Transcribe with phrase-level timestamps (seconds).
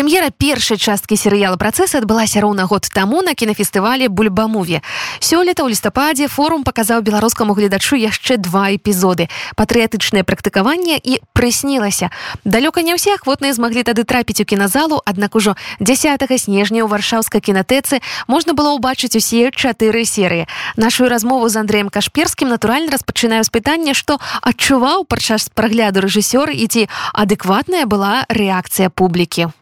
[0.00, 4.84] Прэм'ера першай часткі серыяла працэс адбылася роўна год таму на кінафестывалі бульбамуве
[5.24, 12.12] сёлета ў лістападзе форум паказаў беларускаму гледачу яшчэ два эпізоды патрыятычнае практыкаванне і прыснілася
[12.44, 17.40] далёка не ўсе ахвотныя змаглі тады трапіць у кіназалу аднак ужо 10 снежня ў варшаўскай
[17.40, 20.44] кінатэцы можна было ўбачыць усе чатыры серыі
[20.76, 26.68] нашу размову з андреем кашперскім натуральна распачынаю з пытання што адчуваў падчас прагляду рэжысёры і
[26.68, 26.82] ці
[27.16, 29.56] адэкватная была рэакцыя публікі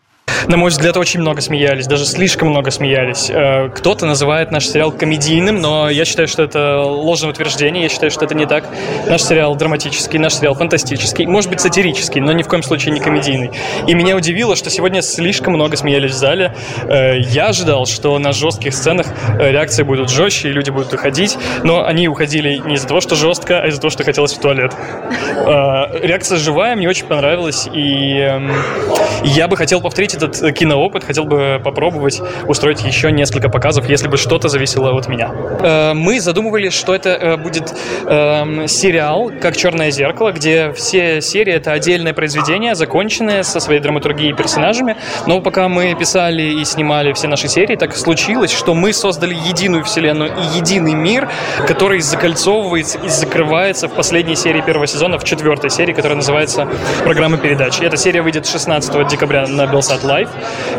[0.47, 3.29] на мой взгляд, очень много смеялись, даже слишком много смеялись.
[3.29, 8.11] Э, кто-то называет наш сериал комедийным, но я считаю, что это ложное утверждение, я считаю,
[8.11, 8.65] что это не так.
[9.07, 12.99] Наш сериал драматический, наш сериал фантастический, может быть, сатирический, но ни в коем случае не
[12.99, 13.51] комедийный.
[13.87, 16.55] И меня удивило, что сегодня слишком много смеялись в зале.
[16.83, 19.07] Э, я ожидал, что на жестких сценах
[19.39, 23.15] э, реакции будут жестче, и люди будут уходить, но они уходили не из-за того, что
[23.15, 24.73] жестко, а из-за того, что хотелось в туалет.
[25.45, 28.51] Реакция живая, мне очень понравилась, и эм,
[29.23, 34.07] я бы хотел повторить этот э, киноопыт, хотел бы попробовать устроить еще несколько показов, если
[34.07, 35.31] бы что-то зависело от меня.
[35.61, 37.73] Э, мы задумывали, что это э, будет
[38.05, 44.31] эм, сериал, как «Черное зеркало», где все серии— это отдельное произведение, законченное, со своей драматургией
[44.31, 44.95] и персонажами.
[45.27, 49.83] Но пока мы писали и снимали все наши серии, так случилось, что мы создали единую
[49.83, 51.29] вселенную и единый мир,
[51.67, 56.67] который закольцовывается и закрывается в последней серии первого сезона, в четвертой серии, которая называется
[57.03, 57.79] «Программа передач».
[57.79, 60.29] И эта серия выйдет 16 декабря на Белсат Лайв.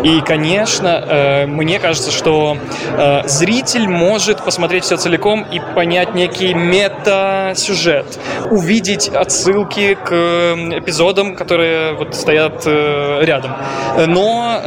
[0.03, 2.57] И, конечно, э, мне кажется, что
[2.97, 8.19] э, зритель может посмотреть все целиком и понять некий мета-сюжет,
[8.51, 13.57] увидеть отсылки к эпизодам, которые вот стоят э, рядом.
[14.07, 14.61] Но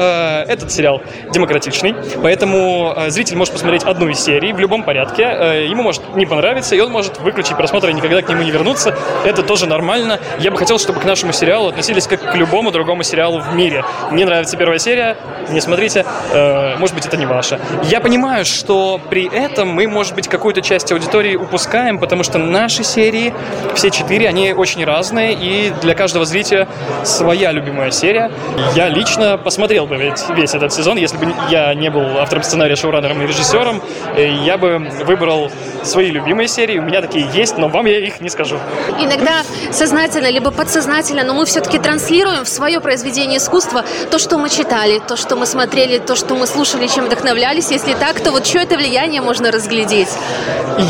[0.48, 5.68] этот сериал демократичный, поэтому зритель может посмотреть одну из серий в любом порядке.
[5.70, 8.96] Ему может не понравиться, и он может выключить просмотр и никогда к нему не вернуться.
[9.26, 10.20] Это тоже нормально.
[10.40, 13.84] Я бы хотел, чтобы к нашему сериалу относились как к любому другому сериалу в мире.
[14.12, 15.18] Мне нравится первая серия,
[15.50, 17.60] не смотрите, э, может быть, это не ваша.
[17.84, 22.84] Я понимаю, что при этом мы, может быть, какую-то часть аудитории упускаем, потому что наши
[22.84, 23.34] серии,
[23.76, 26.68] все четыре, они очень разные, и для каждого зрителя
[27.04, 28.32] своя любимая серия.
[28.76, 32.76] Я лично посмотрел бы ведь весь этот сезон, если бы я не был автором сценария,
[32.76, 33.82] шоураннером и режиссером,
[34.16, 35.52] э, я бы выбрал
[35.84, 38.58] свои любимые серии, у меня такие есть, но вам я их не скажу.
[39.00, 44.50] Иногда сознательно, либо подсознательно, но мы все-таки транслируем в свое произведение искусства то, что мы
[44.50, 47.72] читали, то, что мы смотрели, то, что мы слушали, чем вдохновлялись.
[47.72, 50.10] Если так, то вот что это влияние можно разглядеть?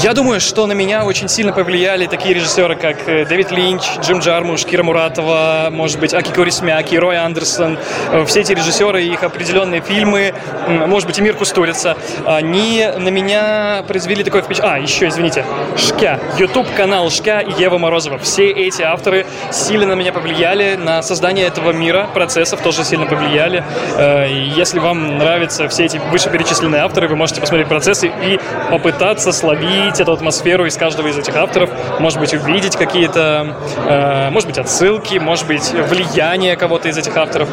[0.01, 4.19] Я думаю, что на меня очень сильно повлияли такие режиссеры, как э, Дэвид Линч, Джим
[4.19, 7.77] Джармуш, Кира Муратова, может быть, Аки Корисмяки, Рой Андерсон.
[8.11, 10.33] Э, все эти режиссеры, их определенные фильмы,
[10.67, 14.77] может быть, и Мир Кустурица, они на меня произвели такое впечатление.
[14.77, 15.45] А, еще, извините,
[15.75, 18.17] Шкя, YouTube-канал Шкя и Ева Морозова.
[18.19, 23.63] Все эти авторы сильно на меня повлияли, на создание этого мира, процессов тоже сильно повлияли.
[23.97, 28.39] Э, если вам нравятся все эти вышеперечисленные авторы, вы можете посмотреть процессы и
[28.69, 33.55] попытаться словить эту атмосферу из каждого из этих авторов, может быть, увидеть какие-то,
[33.87, 37.49] э, может быть, отсылки, может быть, влияние кого-то из этих авторов.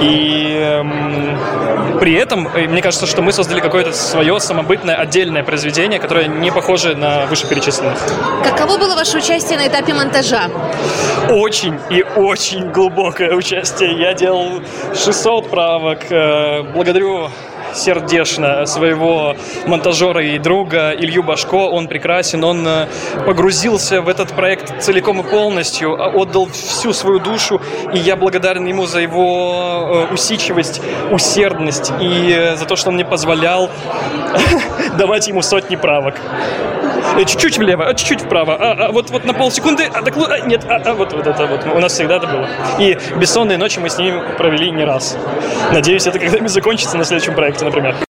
[0.00, 5.98] И эм, при этом, э, мне кажется, что мы создали какое-то свое самобытное отдельное произведение,
[5.98, 7.98] которое не похоже на вышеперечисленных.
[8.44, 10.50] Каково было ваше участие на этапе монтажа?
[11.30, 13.98] Очень и очень глубокое участие.
[13.98, 14.60] Я делал
[14.94, 16.00] 600 правок.
[16.10, 17.30] Э, благодарю
[17.74, 19.36] сердечно своего
[19.66, 21.68] монтажера и друга Илью Башко.
[21.68, 22.86] Он прекрасен, он э,
[23.26, 27.60] погрузился в этот проект целиком и полностью, а отдал всю свою душу,
[27.92, 30.80] и я благодарен ему за его э, усидчивость,
[31.10, 33.70] усердность и за то, что он мне позволял
[34.98, 36.14] давать ему сотни правок.
[37.16, 40.40] Э, чуть-чуть влево, а чуть-чуть вправо, а, а вот, вот на полсекунды, а, так, а
[40.40, 42.48] нет, а, а вот, вот это вот у нас всегда это было.
[42.78, 45.16] И бессонные ночи мы с ним провели не раз.
[45.72, 48.07] Надеюсь, это когда-нибудь закончится на следующем проекте, например.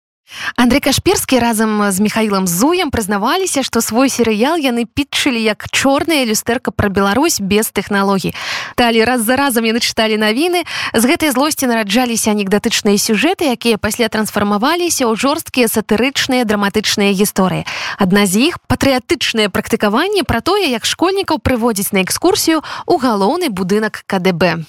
[0.56, 6.72] Андрей Кашперскі разам з Михаілам Зуем прызнаваліся, што свой серыял яны пітчылі як чорная люстэрка
[6.72, 8.34] пра Беларусь без тэхналогій.
[8.78, 10.64] Далі раз за разам яны чыталі навіны.
[10.94, 17.66] З гэтай злосці нараджаліся анекдатычныя сюжэты, якія пасля трансфармаваліся ў жорсткія сатырычныя драматычныя гісторыі.
[17.98, 24.04] Адна з іх патрыятычнае практыкаванне пра тое, як школьнікаў прыводзіць на экскурсію ў галоўны будынак
[24.08, 24.64] КДБ.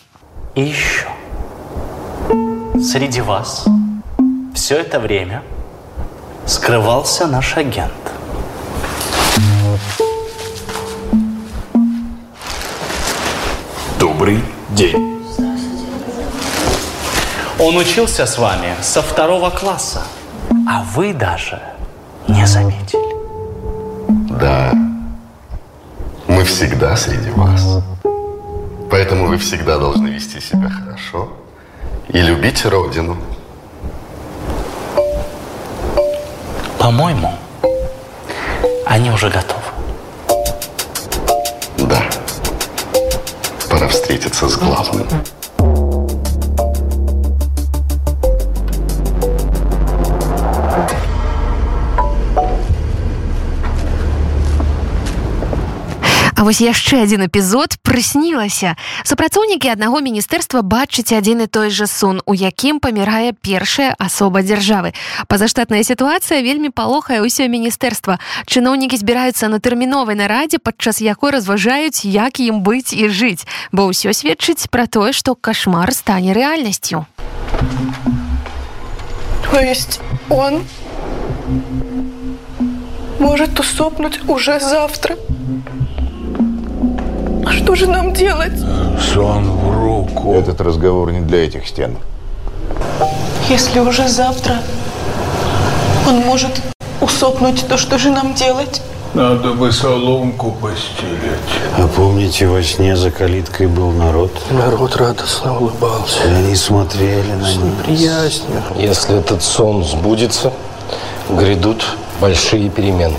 [0.55, 1.09] И еще.
[2.83, 3.65] Среди вас
[4.55, 5.43] все это время
[6.47, 7.93] скрывался наш агент.
[13.99, 15.13] Добрый день.
[17.59, 20.03] Он учился с вами со второго класса,
[20.69, 21.61] а вы даже
[22.27, 23.01] не заметили.
[24.41, 24.73] Да,
[26.27, 27.85] мы всегда среди вас.
[28.91, 31.33] Поэтому вы всегда должны вести себя хорошо
[32.09, 33.17] и любить Родину.
[36.83, 37.31] По-моему,
[38.87, 39.63] они уже готовы.
[41.79, 42.03] Да.
[43.71, 45.07] Пора встретиться с главным.
[56.42, 62.22] А вось яшчэ адзін эпізод прыснілася супрацоўнікі аднаго міністэрства бачыць адзін і той жа сон
[62.26, 64.94] у якім памірае першая асоба дзяржавы
[65.28, 72.38] пазаштатная сітуацыя вельмі палохае ўсё міністэрства чыноўнікі збіраюцца на тэрміновай нарадзе падчас якой разважаюць як
[72.38, 77.06] ім быць і жыць бо ўсё сведчыць пра тое што кашмар стане рэальнасцю
[79.52, 80.62] То есть он
[83.20, 85.16] может усопнуть уже завтра.
[87.45, 88.53] А что же нам делать,
[89.13, 90.35] Сон в руку.
[90.35, 91.97] Этот разговор не для этих стен.
[93.49, 94.59] если уже завтра
[96.09, 96.61] он может
[97.01, 97.67] усопнуть?
[97.69, 98.81] То что же нам делать?
[99.15, 101.53] Надо бы соломку постелить.
[101.77, 104.31] А помните, во сне за калиткой был народ?
[104.51, 106.25] Народ радостно улыбался.
[106.25, 107.75] И они смотрели на них.
[107.85, 108.63] Прияснью.
[108.77, 110.51] Если этот сон сбудется,
[111.29, 111.85] грядут
[112.21, 113.19] большие перемены.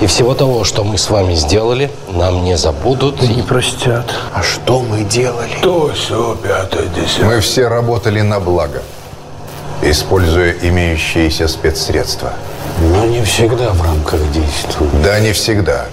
[0.00, 3.22] И всего того, что мы с вами сделали, нам не забудут.
[3.22, 4.04] И не простят.
[4.32, 5.56] А что мы делали?
[5.62, 7.26] То все, пятое, десятое.
[7.26, 8.82] Мы все работали на благо,
[9.82, 12.32] используя имеющиеся спецсредства.
[12.80, 15.02] Но не всегда в рамках действуют.
[15.02, 15.86] Да, не всегда.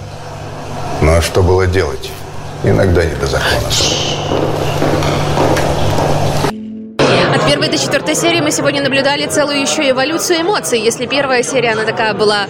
[1.00, 2.10] Ну а что было делать?
[2.64, 3.68] Иногда не до закона.
[7.52, 10.80] Первой до четвертой серии мы сегодня наблюдали целую еще эволюцию эмоций.
[10.80, 12.46] Если первая серия, она такая была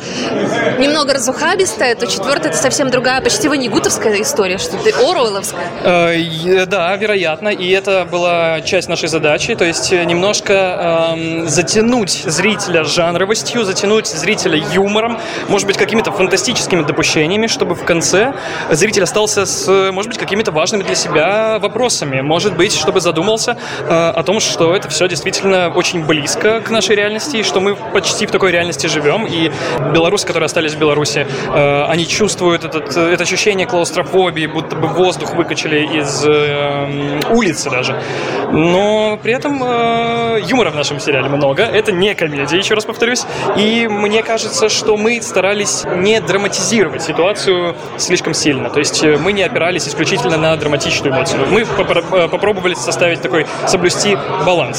[0.78, 5.66] немного разухабистая, то четвертая это совсем другая, почти ванигутовская история, что-то Оруэлловская.
[5.82, 12.22] Э, Да, вероятно, и это была часть нашей задачи, то есть э, немножко эм, затянуть
[12.24, 18.34] зрителя жанровостью, затянуть зрителя юмором, может быть, какими-то фантастическими допущениями, чтобы в конце
[18.70, 24.12] зритель остался с, может быть, какими-то важными для себя вопросами, может быть, чтобы задумался э,
[24.14, 28.26] о том, что это все действительно очень близко к нашей реальности, и что мы почти
[28.26, 29.50] в такой реальности живем, и
[29.92, 34.88] белорусы, которые остались в Беларуси, э, они чувствуют этот, э, это ощущение клаустрофобии, будто бы
[34.88, 38.00] воздух выкачали из э, улицы даже.
[38.52, 39.58] Но при этом
[40.42, 41.62] юмора в нашем сериале много.
[41.62, 43.24] Это не комедия, еще раз повторюсь.
[43.56, 48.68] И мне кажется, что мы старались не драматизировать ситуацию слишком сильно.
[48.68, 51.46] То есть мы не опирались исключительно на драматичную эмоцию.
[51.50, 54.71] Мы попро- попробовали составить такой, соблюсти баланс.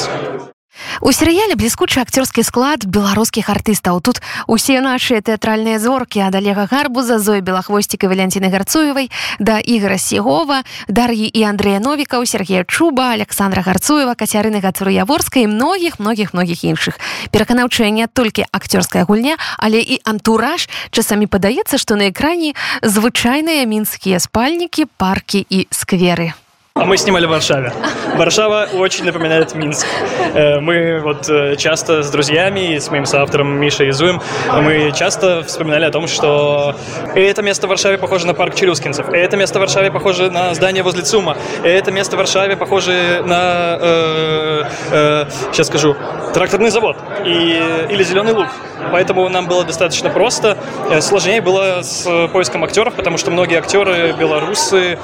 [1.01, 4.01] У серыяле бліскучы акцёрскі склад беларускіх артыстаў.
[4.01, 9.97] Тут усе нашыя тэатральныя зоркі ад алега гарбуза зоі белахвосцік і валянціны гарцуевай да ігора
[9.97, 16.97] сігова дар'і і Андрэя новікаў Сергея чуба александра гарцуева кацярыны гацурыяворскай многіх многіх многіх іншых.
[17.31, 20.69] Пераканаўчая не толькі акцёрская гульня але і антураж.
[20.89, 26.33] Часамі падаецца што на экране звычайныя мінскія спальнікі паркі і скверы
[26.75, 27.71] А мы снимали в Варшаве.
[28.17, 29.85] Варшава очень напоминает Минск.
[30.33, 34.19] Э, Мы вот э, часто с друзьями и с моим соавтором Мишей Изуем,
[34.51, 36.75] мы часто вспоминали о том, что
[37.13, 40.81] это место в Варшаве похоже на парк Челюскинцев, это место в Варшаве похоже на здание
[40.81, 45.95] возле ЦУМа, это место в Варшаве похоже на, э, э, сейчас скажу,
[46.33, 48.47] тракторный завод и, или зеленый луг.
[48.91, 50.57] Поэтому нам было достаточно просто.
[50.89, 54.97] Э, Сложнее было с поиском актеров, потому что многие актеры белорусы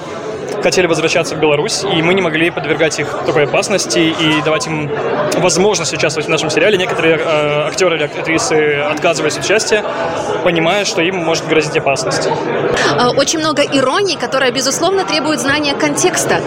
[0.61, 4.89] хотели возвращаться в Беларусь, и мы не могли подвергать их такой опасности и давать им
[5.37, 6.77] возможность участвовать в нашем сериале.
[6.77, 9.83] Некоторые э, актеры или актрисы отказывались от участия,
[10.43, 12.29] понимая, что им может грозить опасность.
[12.97, 16.41] А, Очень много иронии, которая, безусловно, требует знания контекста.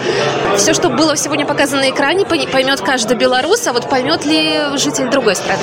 [0.57, 5.09] Все, что было сегодня показано на экране, поймет каждый белорус, а вот поймет ли житель
[5.09, 5.61] другой страны?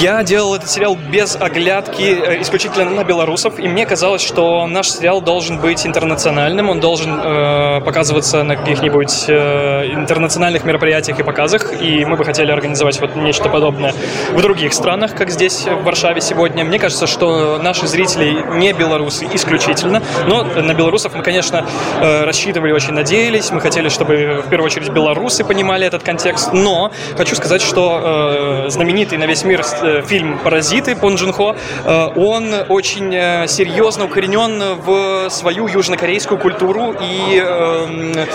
[0.00, 4.90] Я делал этот сериал без оглядки э, исключительно на белорусов, и мне казалось, что наш
[4.90, 11.80] сериал должен быть интернациональным, он должен э, показываться на каких-нибудь э, интернациональных мероприятиях и показах,
[11.80, 13.92] и мы бы хотели организовать вот нечто подобное
[14.32, 16.64] в других странах, как здесь, в Варшаве сегодня.
[16.64, 21.66] Мне кажется, что наши зрители не белорусы исключительно, но на белорусов мы, конечно,
[22.00, 26.92] э, рассчитывали, очень надеялись, мы хотели, чтобы в первую очередь белорусы понимали этот контекст, но
[27.16, 32.06] хочу сказать, что э, знаменитый на весь мир э, фильм «Паразиты» Пон Джун Хо, э,
[32.16, 38.26] он очень э, серьезно укоренен в свою южнокорейскую культуру и э,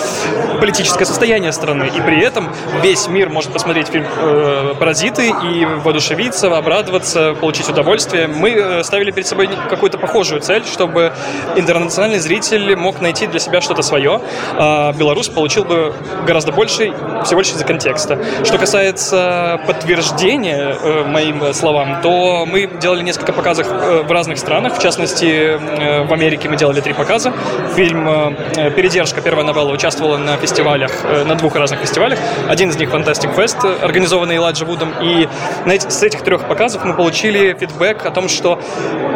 [0.59, 1.89] политическое состояние страны.
[1.95, 2.49] И при этом
[2.81, 8.27] весь мир может посмотреть фильм э, «Паразиты» и воодушевиться, обрадоваться, получить удовольствие.
[8.27, 11.13] Мы э, ставили перед собой какую-то похожую цель, чтобы
[11.55, 14.21] интернациональный зритель мог найти для себя что-то свое,
[14.53, 15.93] а белорус получил бы
[16.25, 16.93] гораздо больше
[17.25, 18.19] всего лишь из-за контекста.
[18.43, 24.77] Что касается подтверждения э, моим словам, то мы делали несколько показов э, в разных странах.
[24.77, 27.33] В частности, э, в Америке мы делали три показа.
[27.75, 28.71] Фильм э,
[29.09, 32.19] «Передержка», первая новелла, участвовала на фестивалях, э, на двух разных фестивалях.
[32.47, 34.93] Один из них Fantastic Fest, э, организованный Эладжи Вудом.
[35.01, 35.27] И
[35.65, 38.59] на эти- с этих трех показов мы получили фидбэк о том, что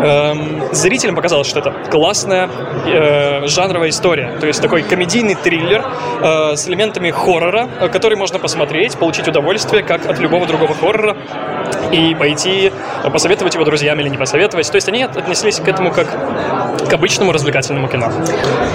[0.03, 2.49] эм, зрителям показалось, что это классная
[2.85, 4.35] э, жанровая история.
[4.39, 5.85] То есть такой комедийный триллер
[6.21, 11.15] э, с элементами хоррора, э, который можно посмотреть, получить удовольствие, как от любого другого хоррора,
[11.91, 12.71] и пойти
[13.11, 14.69] посоветовать его друзьям или не посоветовать.
[14.69, 16.07] То есть они от- отнеслись к этому как
[16.89, 18.11] к обычному развлекательному кино.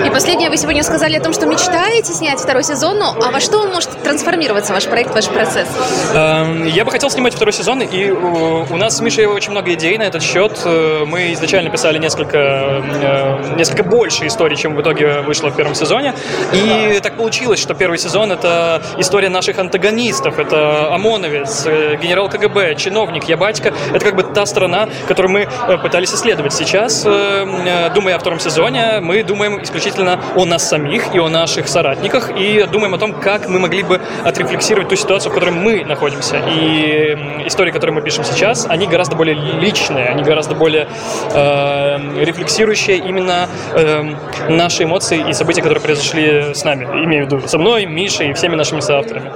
[0.04, 3.40] И последнее, вы сегодня сказали о том, что мечтаете снять второй сезон, ну, а во
[3.40, 5.68] что он может трансформироваться, ваш проект, ваш процесс?
[6.14, 9.73] Эм, Я бы хотел снимать второй сезон, и э, у нас с Мишей очень много
[9.75, 10.61] идей на этот счет.
[10.64, 15.75] Э, Мы изначально писали несколько, э, несколько больше историй, чем в итоге вышло в первом
[15.75, 16.14] сезоне.
[16.52, 20.38] И так получилось, что первый сезон— это история наших антагонистов.
[20.38, 21.66] Это ОМОНовец,
[22.02, 23.73] генерал КГБ, чиновник, я батька.
[23.92, 26.52] Это как бы та сторона, которую мы э, пытались исследовать.
[26.52, 31.28] Сейчас, э, э, думая о втором сезоне, мы думаем исключительно о нас самих и о
[31.28, 35.50] наших соратниках, и думаем о том, как мы могли бы отрефлексировать ту ситуацию, в которой
[35.50, 36.37] мы находимся.
[36.48, 40.88] И истории, которые мы пишем сейчас, они гораздо более личные, они гораздо более
[41.32, 44.02] э, рефлексирующие именно э,
[44.48, 46.84] наши эмоции и события, которые произошли с нами.
[47.04, 49.32] Имею в виду со мной, Мишей и всеми нашими соавторами.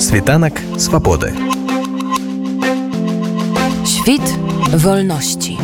[0.00, 1.55] Світанок свободи.
[4.06, 4.38] Świt
[4.76, 5.58] wolności.